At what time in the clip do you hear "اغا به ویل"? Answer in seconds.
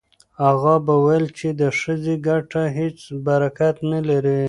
0.49-1.25